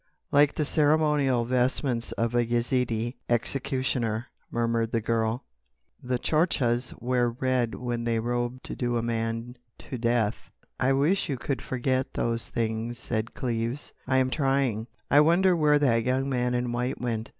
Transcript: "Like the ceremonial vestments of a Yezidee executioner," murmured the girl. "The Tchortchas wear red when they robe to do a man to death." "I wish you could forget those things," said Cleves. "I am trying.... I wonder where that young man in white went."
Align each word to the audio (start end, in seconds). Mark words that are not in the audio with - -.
"Like 0.31 0.55
the 0.55 0.65
ceremonial 0.65 1.45
vestments 1.45 2.11
of 2.13 2.33
a 2.33 2.43
Yezidee 2.43 3.17
executioner," 3.29 4.25
murmured 4.49 4.91
the 4.93 4.99
girl. 4.99 5.43
"The 6.01 6.17
Tchortchas 6.17 6.91
wear 6.99 7.29
red 7.29 7.75
when 7.75 8.03
they 8.05 8.19
robe 8.19 8.63
to 8.63 8.75
do 8.75 8.97
a 8.97 9.03
man 9.03 9.57
to 9.77 9.99
death." 9.99 10.49
"I 10.79 10.93
wish 10.93 11.29
you 11.29 11.37
could 11.37 11.61
forget 11.61 12.15
those 12.15 12.49
things," 12.49 12.97
said 12.97 13.35
Cleves. 13.35 13.93
"I 14.07 14.17
am 14.17 14.31
trying.... 14.31 14.87
I 15.11 15.19
wonder 15.19 15.55
where 15.55 15.77
that 15.77 16.03
young 16.03 16.27
man 16.27 16.55
in 16.55 16.71
white 16.71 16.99
went." 16.99 17.29